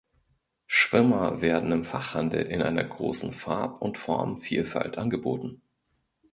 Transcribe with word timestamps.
Schwimmer 0.65 1.43
werden 1.43 1.71
im 1.71 1.85
Fachhandel 1.85 2.41
in 2.47 2.63
einer 2.63 2.83
großen 2.83 3.31
Farb- 3.31 3.83
und 3.83 3.99
Formenvielfalt 3.99 4.97
angeboten. 4.97 5.61